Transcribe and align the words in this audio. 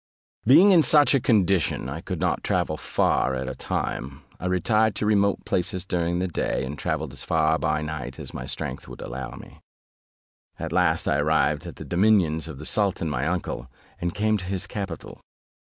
Being 0.47 0.71
in 0.71 0.81
such 0.81 1.13
a 1.13 1.19
condition, 1.19 1.87
I 1.87 2.01
could 2.01 2.19
not 2.19 2.43
travel 2.43 2.75
far 2.75 3.35
at 3.35 3.47
a 3.47 3.53
time; 3.53 4.23
I 4.39 4.47
retired 4.47 4.95
to 4.95 5.05
remote 5.05 5.45
places 5.45 5.85
during 5.85 6.17
the 6.17 6.27
day, 6.27 6.65
and 6.65 6.75
travelled 6.75 7.13
as 7.13 7.21
far 7.21 7.59
by 7.59 7.83
night 7.83 8.17
as 8.17 8.33
my 8.33 8.47
strength 8.47 8.87
would 8.87 8.99
allow 8.99 9.35
me. 9.35 9.61
At 10.57 10.73
last 10.73 11.07
I 11.07 11.17
arrived 11.19 11.67
in 11.67 11.75
the 11.75 11.85
dominions 11.85 12.47
of 12.47 12.57
the 12.57 12.65
sultan 12.65 13.11
my 13.11 13.27
uncle, 13.27 13.69
and 13.99 14.11
came 14.11 14.37
to 14.39 14.45
his 14.45 14.65
capital. 14.65 15.21